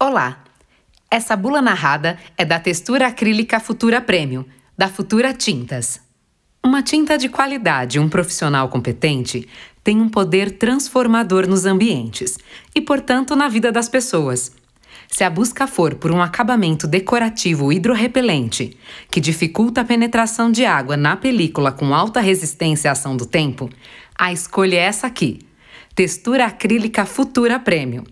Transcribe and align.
Olá! 0.00 0.44
Essa 1.10 1.34
bula 1.34 1.60
narrada 1.60 2.16
é 2.36 2.44
da 2.44 2.60
textura 2.60 3.08
acrílica 3.08 3.58
Futura 3.58 4.00
Premium, 4.00 4.44
da 4.76 4.86
Futura 4.86 5.34
Tintas. 5.34 6.00
Uma 6.64 6.84
tinta 6.84 7.18
de 7.18 7.28
qualidade, 7.28 7.98
um 7.98 8.08
profissional 8.08 8.68
competente, 8.68 9.48
tem 9.82 10.00
um 10.00 10.08
poder 10.08 10.52
transformador 10.52 11.48
nos 11.48 11.66
ambientes 11.66 12.38
e, 12.72 12.80
portanto, 12.80 13.34
na 13.34 13.48
vida 13.48 13.72
das 13.72 13.88
pessoas. 13.88 14.52
Se 15.08 15.24
a 15.24 15.30
busca 15.30 15.66
for 15.66 15.96
por 15.96 16.12
um 16.12 16.22
acabamento 16.22 16.86
decorativo 16.86 17.72
hidrorrepelente, 17.72 18.78
que 19.10 19.18
dificulta 19.18 19.80
a 19.80 19.84
penetração 19.84 20.48
de 20.48 20.64
água 20.64 20.96
na 20.96 21.16
película 21.16 21.72
com 21.72 21.92
alta 21.92 22.20
resistência 22.20 22.88
à 22.88 22.92
ação 22.92 23.16
do 23.16 23.26
tempo, 23.26 23.68
a 24.16 24.32
escolha 24.32 24.76
é 24.76 24.82
essa 24.82 25.08
aqui: 25.08 25.40
Textura 25.92 26.46
Acrílica 26.46 27.04
Futura 27.04 27.58
Premium. 27.58 28.04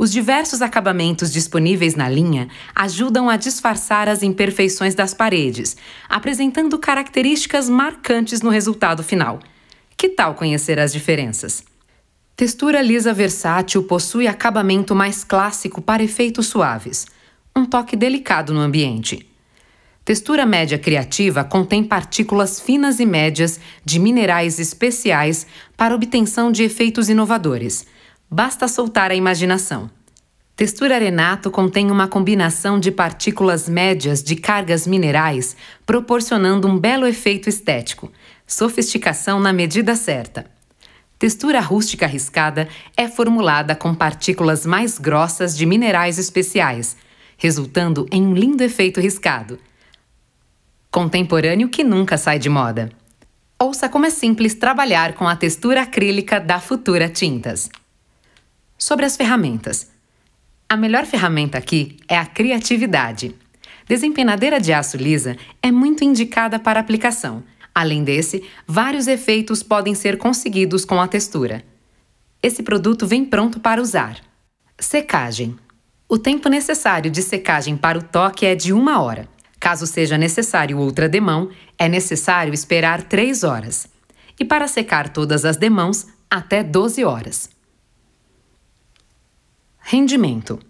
Os 0.00 0.10
diversos 0.10 0.62
acabamentos 0.62 1.30
disponíveis 1.30 1.94
na 1.94 2.08
linha 2.08 2.48
ajudam 2.74 3.28
a 3.28 3.36
disfarçar 3.36 4.08
as 4.08 4.22
imperfeições 4.22 4.94
das 4.94 5.12
paredes, 5.12 5.76
apresentando 6.08 6.78
características 6.78 7.68
marcantes 7.68 8.40
no 8.40 8.48
resultado 8.48 9.02
final. 9.02 9.40
Que 9.98 10.08
tal 10.08 10.34
conhecer 10.34 10.78
as 10.78 10.90
diferenças? 10.90 11.62
Textura 12.34 12.80
lisa 12.80 13.12
versátil 13.12 13.82
possui 13.82 14.26
acabamento 14.26 14.94
mais 14.94 15.22
clássico 15.22 15.82
para 15.82 16.02
efeitos 16.02 16.46
suaves, 16.46 17.06
um 17.54 17.66
toque 17.66 17.94
delicado 17.94 18.54
no 18.54 18.60
ambiente. 18.60 19.28
Textura 20.02 20.46
média 20.46 20.78
criativa 20.78 21.44
contém 21.44 21.84
partículas 21.84 22.58
finas 22.58 23.00
e 23.00 23.04
médias 23.04 23.60
de 23.84 23.98
minerais 23.98 24.58
especiais 24.58 25.46
para 25.76 25.94
obtenção 25.94 26.50
de 26.50 26.62
efeitos 26.62 27.10
inovadores. 27.10 27.84
Basta 28.32 28.68
soltar 28.68 29.10
a 29.10 29.14
imaginação. 29.16 29.90
Textura 30.54 30.94
arenato 30.94 31.50
contém 31.50 31.90
uma 31.90 32.06
combinação 32.06 32.78
de 32.78 32.92
partículas 32.92 33.68
médias 33.68 34.22
de 34.22 34.36
cargas 34.36 34.86
minerais, 34.86 35.56
proporcionando 35.84 36.68
um 36.68 36.78
belo 36.78 37.08
efeito 37.08 37.48
estético. 37.48 38.12
Sofisticação 38.46 39.40
na 39.40 39.52
medida 39.52 39.96
certa. 39.96 40.46
Textura 41.18 41.60
rústica 41.60 42.06
riscada 42.06 42.68
é 42.96 43.08
formulada 43.08 43.74
com 43.74 43.92
partículas 43.92 44.64
mais 44.64 44.96
grossas 44.96 45.56
de 45.56 45.66
minerais 45.66 46.16
especiais, 46.16 46.96
resultando 47.36 48.06
em 48.12 48.24
um 48.24 48.32
lindo 48.32 48.62
efeito 48.62 49.00
riscado. 49.00 49.58
Contemporâneo 50.88 51.68
que 51.68 51.82
nunca 51.82 52.16
sai 52.16 52.38
de 52.38 52.48
moda. 52.48 52.92
Ouça 53.58 53.88
como 53.88 54.06
é 54.06 54.10
simples 54.10 54.54
trabalhar 54.54 55.14
com 55.14 55.26
a 55.26 55.34
textura 55.34 55.82
acrílica 55.82 56.38
da 56.38 56.60
Futura 56.60 57.08
Tintas. 57.08 57.68
Sobre 58.80 59.06
as 59.06 59.16
ferramentas. 59.16 59.92
A 60.68 60.76
melhor 60.76 61.06
ferramenta 61.06 61.56
aqui 61.56 61.98
é 62.08 62.18
a 62.18 62.26
criatividade. 62.26 63.32
Desempenadeira 63.86 64.58
de 64.58 64.72
aço 64.72 64.96
lisa 64.96 65.36
é 65.62 65.70
muito 65.70 66.02
indicada 66.02 66.58
para 66.58 66.80
aplicação 66.80 67.44
Além 67.74 68.02
desse, 68.02 68.42
vários 68.66 69.06
efeitos 69.06 69.62
podem 69.62 69.94
ser 69.94 70.18
conseguidos 70.18 70.84
com 70.84 71.00
a 71.00 71.08
textura. 71.08 71.64
Esse 72.42 72.62
produto 72.62 73.06
vem 73.06 73.24
pronto 73.24 73.60
para 73.60 73.80
usar. 73.80 74.18
Secagem. 74.78 75.56
O 76.08 76.18
tempo 76.18 76.48
necessário 76.48 77.10
de 77.10 77.22
secagem 77.22 77.76
para 77.76 77.98
o 77.98 78.02
toque 78.02 78.44
é 78.44 78.54
de 78.54 78.72
uma 78.72 79.00
hora. 79.00 79.28
Caso 79.60 79.86
seja 79.86 80.18
necessário 80.18 80.78
outra 80.78 81.08
demão, 81.08 81.50
é 81.78 81.88
necessário 81.88 82.52
esperar 82.52 83.02
3 83.02 83.44
horas. 83.44 83.86
E 84.38 84.44
para 84.44 84.66
secar 84.66 85.10
todas 85.10 85.44
as 85.44 85.56
demãos, 85.56 86.06
até 86.30 86.62
12 86.64 87.04
horas. 87.04 87.50
Rendimento. 89.92 90.60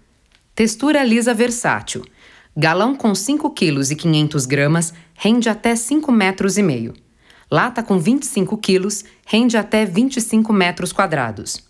Textura 0.54 1.04
lisa 1.04 1.34
versátil. 1.34 2.02
Galão 2.56 2.96
com 2.96 3.14
5 3.14 3.50
kg 3.50 3.92
e 3.92 3.94
500 3.94 4.46
gramas 4.46 4.94
rende 5.12 5.46
até 5.46 5.76
5 5.76 6.10
metros 6.10 6.56
e 6.56 6.62
meio. 6.62 6.94
Lata 7.50 7.82
com 7.82 7.98
25 7.98 8.56
quilos 8.56 9.04
rende 9.26 9.58
até 9.58 9.84
25 9.84 10.50
metros 10.54 10.90
quadrados. 10.90 11.62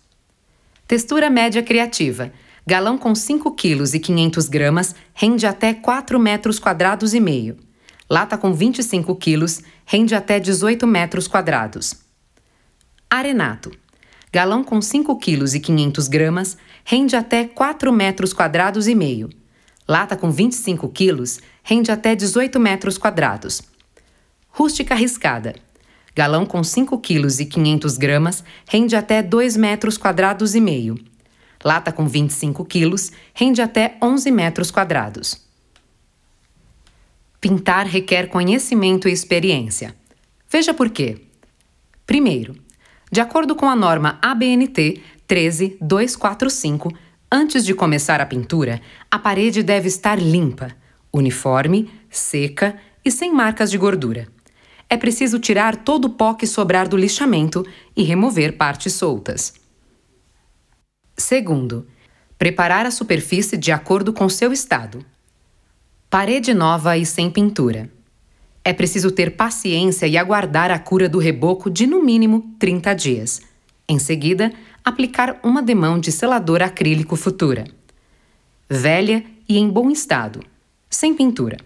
Textura 0.87 1.29
média 1.29 1.61
criativa. 1.61 2.31
Galão 2.65 2.97
com 2.97 3.13
5 3.13 3.51
kg 3.51 3.83
e 3.95 3.99
500 3.99 4.47
gramas 4.47 4.95
rende 5.13 5.45
até 5.45 5.73
4 5.73 6.17
metros 6.17 6.57
quadrados 6.57 7.13
e 7.13 7.19
meio. 7.19 7.57
Lata 8.09 8.37
com 8.37 8.53
25 8.53 9.13
quilos 9.17 9.59
rende 9.85 10.15
até 10.15 10.39
18 10.39 10.87
metros 10.87 11.27
quadrados. 11.27 11.95
Arenato. 13.09 13.73
Galão 14.31 14.63
com 14.63 14.81
5 14.81 15.17
kg 15.19 15.53
e 15.53 15.59
500 15.59 16.07
gramas 16.07 16.57
rende 16.83 17.15
até 17.15 17.45
4 17.45 17.91
metros 17.91 18.33
quadrados 18.33 18.87
e 18.87 18.95
meio. 18.95 19.29
Lata 19.87 20.15
com 20.15 20.31
25 20.31 20.87
quilos 20.89 21.39
rende 21.63 21.91
até 21.91 22.15
18 22.15 22.59
metros 22.59 22.97
quadrados. 22.97 23.61
Rústica 24.49 24.95
riscada. 24.95 25.55
Galão 26.15 26.45
com 26.45 26.63
5 26.63 26.97
quilos 26.99 27.39
e 27.39 27.45
500 27.45 27.97
gramas 27.97 28.43
rende 28.67 28.95
até 28.95 29.23
2 29.23 29.55
metros 29.55 29.97
quadrados 29.97 30.55
e 30.55 30.61
meio. 30.61 30.97
Lata 31.63 31.91
com 31.91 32.07
25 32.07 32.65
quilos 32.65 33.11
rende 33.33 33.61
até 33.61 33.97
11 34.01 34.31
metros 34.31 34.71
quadrados. 34.71 35.41
Pintar 37.39 37.87
requer 37.87 38.27
conhecimento 38.27 39.07
e 39.07 39.11
experiência. 39.11 39.95
Veja 40.49 40.73
por 40.73 40.89
quê. 40.89 41.21
Primeiro, 42.05 42.55
de 43.11 43.21
acordo 43.21 43.55
com 43.55 43.69
a 43.69 43.75
norma 43.75 44.19
ABNT 44.21 45.01
13245, 45.31 46.93
Antes 47.33 47.63
de 47.63 47.73
começar 47.73 48.19
a 48.19 48.25
pintura, 48.25 48.81
a 49.09 49.17
parede 49.17 49.63
deve 49.63 49.87
estar 49.87 50.21
limpa, 50.21 50.75
uniforme, 51.13 51.89
seca 52.09 52.75
e 53.05 53.09
sem 53.09 53.33
marcas 53.33 53.71
de 53.71 53.77
gordura. 53.77 54.27
É 54.89 54.97
preciso 54.97 55.39
tirar 55.39 55.77
todo 55.77 56.05
o 56.05 56.09
pó 56.09 56.33
que 56.33 56.45
sobrar 56.45 56.89
do 56.89 56.97
lixamento 56.97 57.65
e 57.95 58.03
remover 58.03 58.57
partes 58.57 58.91
soltas. 58.91 59.53
Segundo, 61.17 61.87
preparar 62.37 62.85
a 62.85 62.91
superfície 62.91 63.55
de 63.55 63.71
acordo 63.71 64.11
com 64.11 64.27
seu 64.27 64.51
estado. 64.51 65.05
Parede 66.09 66.53
nova 66.53 66.97
e 66.97 67.05
sem 67.05 67.31
pintura. 67.31 67.89
É 68.65 68.73
preciso 68.73 69.09
ter 69.09 69.37
paciência 69.37 70.05
e 70.05 70.17
aguardar 70.17 70.69
a 70.69 70.77
cura 70.77 71.07
do 71.07 71.17
reboco 71.17 71.69
de 71.69 71.87
no 71.87 72.03
mínimo 72.03 72.53
30 72.59 72.93
dias. 72.93 73.41
Em 73.87 73.99
seguida, 73.99 74.53
aplicar 74.83 75.39
uma 75.43 75.61
demão 75.61 75.99
de 75.99 76.11
selador 76.11 76.61
acrílico 76.61 77.15
futura. 77.15 77.65
Velha 78.69 79.23
e 79.47 79.57
em 79.57 79.69
bom 79.69 79.89
estado, 79.89 80.41
sem 80.89 81.13
pintura. 81.13 81.57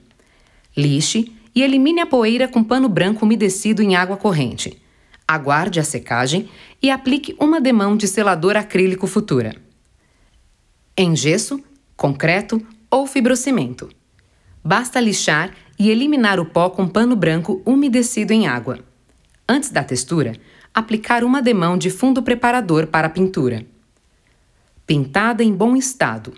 Lixe 0.76 1.32
e 1.54 1.64
elimine 1.64 2.02
a 2.02 2.06
poeira 2.06 2.48
com 2.48 2.64
pano 2.64 2.90
branco 2.90 3.26
umedecido 3.26 3.82
em 3.82 3.96
água 3.96 4.18
corrente. 4.18 4.82
Aguarde 5.28 5.80
a 5.80 5.84
secagem 5.84 6.50
e 6.82 6.90
aplique 6.90 7.36
uma 7.40 7.62
demão 7.62 7.96
de 7.96 8.08
selador 8.08 8.58
acrílico 8.58 9.08
futura. 9.08 9.56
Em 10.98 11.16
gesso, 11.16 11.64
concreto 11.96 12.62
ou 12.92 13.08
fibrocimento. 13.08 13.90
Basta 14.64 15.00
lixar 15.00 15.52
e 15.78 15.90
eliminar 15.90 16.40
o 16.40 16.46
pó 16.46 16.70
com 16.70 16.88
pano 16.88 17.16
branco 17.16 17.62
umedecido 17.66 18.34
em 18.34 18.48
água. 18.48 18.80
Antes 19.48 19.70
da 19.70 19.84
textura, 19.84 20.34
aplicar 20.76 21.24
uma 21.24 21.42
demão 21.42 21.78
de 21.78 21.90
fundo 21.90 22.22
preparador 22.22 22.88
para 22.88 23.08
a 23.08 23.10
pintura. 23.10 23.66
Pintada 24.86 25.42
em 25.42 25.54
bom 25.54 25.74
estado. 25.74 26.34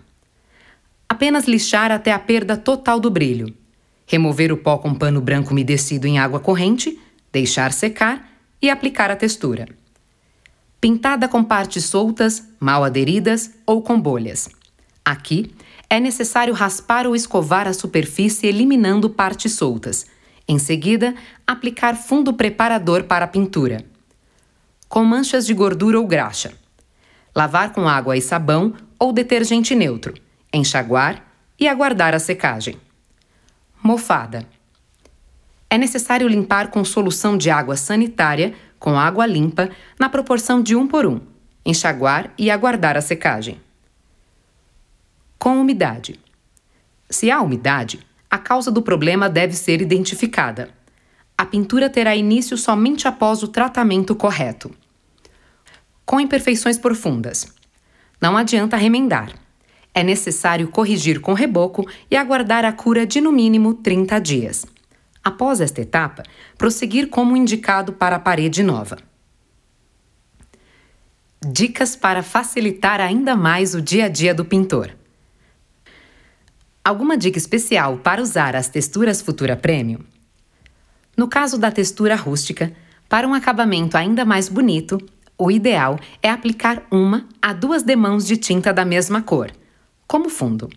Apenas 1.09 1.47
lixar 1.47 1.91
até 1.91 2.11
a 2.11 2.19
perda 2.19 2.55
total 2.55 2.99
do 2.99 3.09
brilho. 3.09 3.51
Remover 4.05 4.53
o 4.53 4.57
pó 4.57 4.77
com 4.77 4.93
pano 4.93 5.19
branco 5.19 5.49
umedecido 5.51 6.05
em 6.05 6.19
água 6.19 6.39
corrente, 6.39 6.99
deixar 7.31 7.73
secar 7.73 8.29
e 8.61 8.69
aplicar 8.69 9.09
a 9.09 9.15
textura. 9.15 9.67
Pintada 10.79 11.27
com 11.27 11.43
partes 11.43 11.85
soltas, 11.85 12.47
mal 12.59 12.83
aderidas 12.83 13.51
ou 13.65 13.81
com 13.81 13.99
bolhas. 13.99 14.47
Aqui, 15.03 15.51
é 15.89 15.99
necessário 15.99 16.53
raspar 16.53 17.07
ou 17.07 17.15
escovar 17.15 17.67
a 17.67 17.73
superfície 17.73 18.45
eliminando 18.45 19.09
partes 19.09 19.53
soltas. 19.53 20.05
Em 20.47 20.59
seguida, 20.59 21.15
aplicar 21.45 21.95
fundo 21.95 22.33
preparador 22.33 23.05
para 23.05 23.25
a 23.25 23.27
pintura 23.27 23.83
com 24.89 25.03
manchas 25.03 25.45
de 25.45 25.53
gordura 25.53 25.99
ou 25.99 26.07
graxa. 26.07 26.53
Lavar 27.35 27.71
com 27.71 27.87
água 27.87 28.17
e 28.17 28.21
sabão 28.21 28.73
ou 28.97 29.13
detergente 29.13 29.75
neutro, 29.75 30.13
enxaguar 30.53 31.23
e 31.59 31.67
aguardar 31.67 32.13
a 32.13 32.19
secagem. 32.19 32.77
Mofada. 33.83 34.47
É 35.69 35.77
necessário 35.77 36.27
limpar 36.27 36.69
com 36.69 36.83
solução 36.83 37.37
de 37.37 37.49
água 37.49 37.75
sanitária 37.75 38.53
com 38.79 38.97
água 38.97 39.25
limpa 39.25 39.69
na 39.99 40.07
proporção 40.07 40.61
de 40.61 40.75
1 40.75 40.87
por 40.87 41.05
1, 41.05 41.19
enxaguar 41.65 42.31
e 42.37 42.49
aguardar 42.49 42.95
a 42.95 43.01
secagem. 43.01 43.59
Com 45.37 45.59
umidade. 45.59 46.19
Se 47.09 47.29
há 47.31 47.41
umidade, 47.41 47.99
a 48.29 48.37
causa 48.37 48.71
do 48.71 48.81
problema 48.81 49.29
deve 49.29 49.53
ser 49.53 49.81
identificada 49.81 50.69
a 51.37 51.45
pintura 51.45 51.87
terá 51.87 52.15
início 52.15 52.57
somente 52.57 53.07
após 53.07 53.43
o 53.43 53.47
tratamento 53.47 54.15
correto. 54.15 54.71
Com 56.03 56.19
imperfeições 56.19 56.79
profundas. 56.79 57.47
Não 58.19 58.35
adianta 58.35 58.75
remendar. 58.75 59.33
é 59.93 60.03
necessário 60.03 60.67
corrigir 60.67 61.19
com 61.19 61.33
reboco 61.33 61.83
e 62.09 62.15
aguardar 62.15 62.63
a 62.63 62.71
cura 62.71 63.03
de 63.03 63.19
no 63.19 63.31
mínimo 63.31 63.73
30 63.73 64.19
dias. 64.19 64.65
Após 65.23 65.59
esta 65.59 65.81
etapa, 65.81 66.21
prosseguir 66.55 67.09
como 67.09 67.35
indicado 67.35 67.93
para 67.93 68.15
a 68.15 68.19
parede 68.19 68.61
nova. 68.61 68.97
Dicas 71.43 71.95
para 71.95 72.21
facilitar 72.21 73.01
ainda 73.01 73.35
mais 73.35 73.73
o 73.73 73.81
dia 73.81 74.05
a 74.05 74.09
dia 74.09 74.35
do 74.35 74.45
pintor. 74.45 74.95
Alguma 76.83 77.17
dica 77.17 77.39
especial 77.39 77.97
para 77.97 78.21
usar 78.21 78.55
as 78.55 78.69
texturas 78.69 79.19
Futura 79.19 79.55
Premium? 79.55 80.16
No 81.17 81.27
caso 81.27 81.57
da 81.57 81.71
textura 81.71 82.15
rústica, 82.15 82.71
para 83.09 83.27
um 83.27 83.33
acabamento 83.33 83.97
ainda 83.97 84.23
mais 84.23 84.47
bonito, 84.47 84.99
o 85.35 85.49
ideal 85.49 85.99
é 86.21 86.29
aplicar 86.29 86.85
uma 86.91 87.27
a 87.41 87.53
duas 87.53 87.81
demãos 87.81 88.23
de 88.23 88.37
tinta 88.37 88.71
da 88.71 88.85
mesma 88.85 89.23
cor, 89.23 89.51
como 90.07 90.29
fundo. 90.29 90.69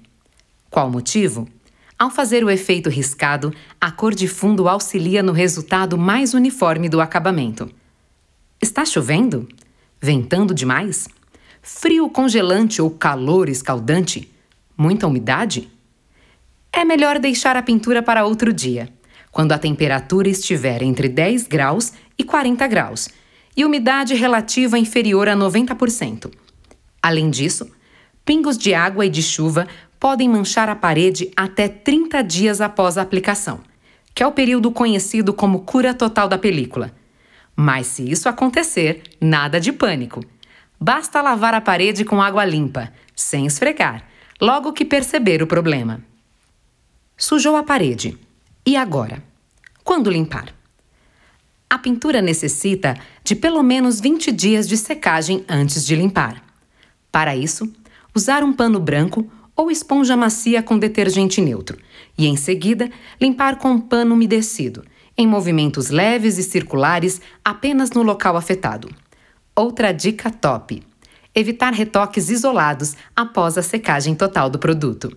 Qual 0.71 0.89
o 0.89 0.91
motivo? 0.91 1.47
Ao 1.99 2.09
fazer 2.09 2.43
o 2.43 2.49
efeito 2.49 2.89
riscado, 2.89 3.53
a 3.79 3.91
cor 3.91 4.15
de 4.15 4.27
fundo 4.27 4.67
auxilia 4.67 5.23
no 5.23 5.33
resultado 5.33 5.99
mais 5.99 6.33
uniforme 6.33 6.89
do 6.89 7.03
acabamento. 7.03 7.71
Está 8.63 8.87
chovendo? 8.87 9.47
Ventando 10.01 10.55
demais? 10.55 11.07
Frio 11.61 12.09
congelante 12.09 12.81
ou 12.81 12.91
calor 12.91 13.51
escaldante? 13.51 14.33
Muita 14.75 15.07
umidade? 15.07 15.69
É 16.73 16.83
melhor 16.83 17.19
deixar 17.19 17.57
a 17.57 17.63
pintura 17.63 18.03
para 18.03 18.25
outro 18.25 18.55
dia, 18.55 18.89
quando 19.31 19.53
a 19.53 19.59
temperatura 19.59 20.29
estiver 20.29 20.83
entre 20.83 21.09
10 21.09 21.47
graus 21.47 21.93
e 22.19 22.25
40 22.25 22.67
graus 22.67 23.09
e 23.57 23.65
umidade 23.65 24.15
relativa 24.15 24.79
inferior 24.79 25.29
a 25.29 25.37
90%. 25.37 26.31
Além 27.03 27.31
disso, 27.31 27.71
pingos 28.25 28.57
de 28.59 28.75
água 28.75 29.07
e 29.07 29.11
de 29.11 29.23
chuva 29.23 29.67
podem 29.99 30.29
manchar 30.29 30.69
a 30.69 30.75
parede 30.75 31.31
até 31.37 31.69
30 31.69 32.23
dias 32.23 32.61
após 32.61 32.97
a 32.97 33.03
aplicação, 33.03 33.61
que 34.15 34.23
é 34.23 34.27
o 34.27 34.33
período 34.33 34.71
conhecido 34.71 35.33
como 35.33 35.61
cura 35.61 35.93
total 35.93 36.29
da 36.29 36.39
película. 36.39 36.93
Mas 37.55 37.87
se 37.89 38.11
isso 38.11 38.29
acontecer, 38.29 39.03
nada 39.21 39.61
de 39.61 39.73
pânico. 39.73 40.25
Basta 40.81 41.21
lavar 41.21 41.53
a 41.53 41.61
parede 41.61 42.05
com 42.05 42.23
água 42.23 42.45
limpa, 42.45 42.91
sem 43.15 43.45
esfregar, 43.45 44.05
logo 44.41 44.73
que 44.73 44.85
perceber 44.85 45.43
o 45.43 45.47
problema. 45.47 46.01
Sujou 47.19 47.57
a 47.57 47.63
parede. 47.63 48.19
E 48.65 48.77
agora? 48.77 49.23
Quando 49.83 50.11
limpar? 50.11 50.55
A 51.69 51.79
pintura 51.79 52.21
necessita 52.21 52.95
de 53.25 53.35
pelo 53.35 53.63
menos 53.63 54.01
20 54.01 54.31
dias 54.31 54.69
de 54.69 54.77
secagem 54.77 55.45
antes 55.49 55.87
de 55.87 55.97
limpar. 55.97 56.43
Para 57.11 57.35
isso, 57.35 57.73
usar 58.15 58.45
um 58.45 58.53
pano 58.53 58.79
branco 58.79 59.27
ou 59.57 59.71
esponja 59.71 60.17
macia 60.17 60.63
com 60.63 60.79
detergente 60.79 61.41
neutro 61.41 61.79
e, 62.19 62.27
em 62.27 62.37
seguida, 62.37 62.91
limpar 63.21 63.57
com 63.57 63.73
um 63.73 63.81
pano 63.81 64.15
umedecido, 64.15 64.85
em 65.17 65.27
movimentos 65.27 65.89
leves 65.89 66.37
e 66.37 66.43
circulares 66.43 67.21
apenas 67.43 67.91
no 67.93 68.03
local 68.03 68.37
afetado. 68.37 68.91
Outra 69.57 69.91
dica 69.91 70.31
top: 70.31 70.83
evitar 71.35 71.73
retoques 71.73 72.29
isolados 72.29 72.95
após 73.17 73.57
a 73.57 73.63
secagem 73.63 74.15
total 74.15 74.51
do 74.51 74.59
produto. 74.59 75.17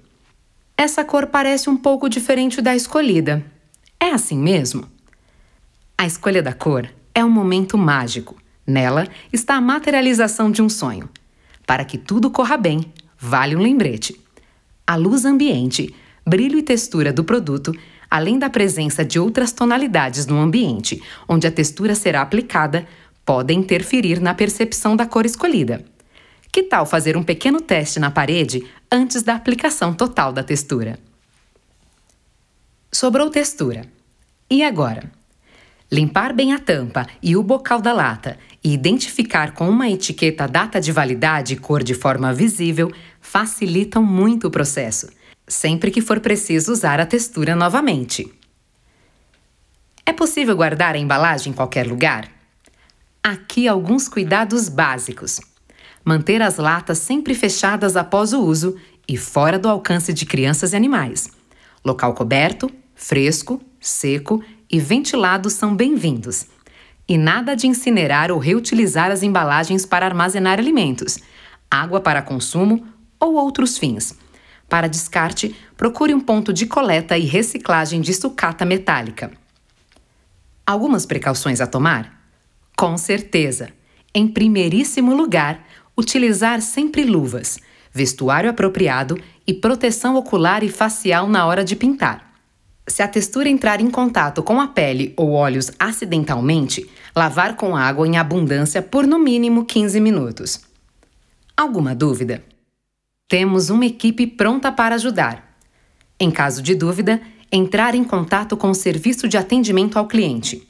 Essa 0.76 1.06
cor 1.06 1.28
parece 1.28 1.70
um 1.70 1.78
pouco 1.78 2.10
diferente 2.10 2.62
da 2.62 2.76
escolhida. 2.76 3.46
É 4.00 4.10
assim 4.10 4.38
mesmo? 4.38 4.86
A 5.98 6.06
escolha 6.06 6.42
da 6.42 6.52
cor 6.52 6.90
é 7.14 7.24
um 7.24 7.30
momento 7.30 7.78
mágico. 7.78 8.36
Nela 8.66 9.08
está 9.32 9.56
a 9.56 9.62
materialização 9.62 10.50
de 10.50 10.62
um 10.62 10.70
sonho. 10.70 11.10
Para 11.66 11.86
que 11.86 11.98
tudo 11.98 12.32
corra 12.32 12.58
bem, 12.58 12.92
vale 13.20 13.56
um 13.56 13.62
lembrete. 13.62 14.20
A 14.86 14.96
luz 14.96 15.26
ambiente, 15.26 15.94
brilho 16.26 16.58
e 16.58 16.64
textura 16.64 17.14
do 17.14 17.24
produto, 17.24 17.72
além 18.10 18.40
da 18.40 18.50
presença 18.50 19.06
de 19.06 19.20
outras 19.20 19.52
tonalidades 19.52 20.26
no 20.26 20.40
ambiente, 20.40 21.02
onde 21.28 21.46
a 21.46 21.52
textura 21.52 21.94
será 21.94 22.22
aplicada, 22.22 22.88
podem 23.24 23.60
interferir 23.60 24.20
na 24.20 24.34
percepção 24.34 24.96
da 24.96 25.06
cor 25.06 25.26
escolhida. 25.26 25.86
Que 26.54 26.62
tal 26.62 26.86
fazer 26.86 27.18
um 27.18 27.24
pequeno 27.24 27.60
teste 27.60 28.00
na 28.00 28.12
parede 28.12 28.64
antes 28.92 29.24
da 29.24 29.34
aplicação 29.34 29.92
total 29.92 30.32
da 30.32 30.44
textura? 30.44 31.00
Sobrou 32.92 33.32
textura. 33.32 33.88
E 34.48 34.64
agora? 34.64 35.12
Limpar 35.92 36.32
bem 36.32 36.54
a 36.54 36.60
tampa 36.60 37.08
e 37.24 37.36
o 37.36 37.42
bocal 37.42 37.82
da 37.82 37.92
lata 37.92 38.38
e 38.64 38.72
identificar 38.72 39.56
com 39.56 39.68
uma 39.68 39.90
etiqueta 39.90 40.44
a 40.44 40.48
data 40.48 40.80
de 40.80 40.92
validade 40.92 41.56
e 41.56 41.58
cor 41.58 41.82
de 41.82 41.96
forma 41.96 42.32
visível 42.32 42.94
facilitam 43.20 44.04
muito 44.04 44.46
o 44.46 44.52
processo, 44.52 45.10
sempre 45.48 45.90
que 45.90 46.02
for 46.02 46.20
preciso 46.20 46.72
usar 46.72 47.00
a 47.00 47.06
textura 47.08 47.56
novamente. 47.56 48.32
É 50.06 50.14
possível 50.14 50.56
guardar 50.56 50.94
a 50.94 51.00
embalagem 51.00 51.52
em 51.52 51.56
qualquer 51.56 51.88
lugar? 51.88 52.30
Aqui 53.24 53.68
alguns 53.68 54.08
cuidados 54.08 54.70
básicos. 54.70 55.40
Manter 56.06 56.42
as 56.42 56.58
latas 56.58 56.98
sempre 56.98 57.34
fechadas 57.34 57.96
após 57.96 58.34
o 58.34 58.42
uso 58.42 58.76
e 59.08 59.16
fora 59.16 59.58
do 59.58 59.70
alcance 59.70 60.14
de 60.14 60.26
crianças 60.26 60.74
e 60.74 60.76
animais. 60.76 61.30
Local 61.84 62.14
coberto, 62.14 62.70
fresco, 62.94 63.62
seco 63.80 64.44
e 64.70 64.80
ventilado 64.80 65.50
são 65.50 65.74
bem-vindos. 65.74 66.46
E 67.08 67.18
nada 67.18 67.56
de 67.56 67.68
incinerar 67.68 68.32
ou 68.32 68.38
reutilizar 68.38 69.12
as 69.12 69.24
embalagens 69.24 69.86
para 69.86 70.06
armazenar 70.06 70.60
alimentos, 70.60 71.20
água 71.72 72.02
para 72.02 72.22
consumo 72.22 72.86
ou 73.18 73.36
outros 73.36 73.78
fins. 73.78 74.18
Para 74.68 74.88
descarte, 74.88 75.56
procure 75.78 76.14
um 76.14 76.20
ponto 76.20 76.52
de 76.52 76.66
coleta 76.66 77.18
e 77.18 77.26
reciclagem 77.26 78.02
de 78.02 78.14
sucata 78.14 78.66
metálica. 78.66 79.32
Algumas 80.66 81.06
precauções 81.06 81.62
a 81.62 81.68
tomar? 81.68 82.22
Com 82.76 82.98
certeza! 82.98 83.70
Em 84.16 84.28
primeiríssimo 84.28 85.16
lugar, 85.16 85.66
utilizar 85.98 86.62
sempre 86.62 87.04
luvas, 87.04 87.60
vestuário 87.92 88.50
apropriado 88.50 89.20
e 89.46 89.54
proteção 89.54 90.16
ocular 90.16 90.64
e 90.64 90.70
facial 90.70 91.28
na 91.28 91.46
hora 91.46 91.64
de 91.64 91.76
pintar. 91.76 92.34
Se 92.88 93.02
a 93.02 93.08
textura 93.08 93.48
entrar 93.48 93.80
em 93.80 93.90
contato 93.90 94.44
com 94.44 94.60
a 94.60 94.68
pele 94.68 95.14
ou 95.16 95.32
olhos 95.32 95.72
acidentalmente, 95.80 96.90
lavar 97.16 97.56
com 97.56 97.78
água 97.78 98.08
em 98.08 98.18
abundância 98.18 98.82
por 98.82 99.08
no 99.08 99.18
mínimo 99.18 99.64
15 99.64 100.00
minutos. 100.02 100.62
Alguma 101.56 101.96
dúvida? 101.96 102.44
Temos 103.30 103.70
uma 103.70 103.86
equipe 103.86 104.28
pronta 104.28 104.72
para 104.72 104.96
ajudar. 104.96 105.58
Em 106.20 106.30
caso 106.30 106.62
de 106.62 106.76
dúvida, 106.76 107.22
entrar 107.52 107.96
em 107.96 108.04
contato 108.04 108.58
com 108.58 108.70
o 108.70 108.76
serviço 108.76 109.28
de 109.28 109.38
atendimento 109.38 109.98
ao 109.98 110.08
cliente. 110.08 110.68